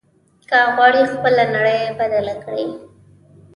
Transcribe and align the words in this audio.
که 0.49 0.59
غواړې 0.75 1.03
خپله 1.13 1.43
نړۍ 1.55 1.79
بدله 1.99 2.35
کړې. 2.43 2.65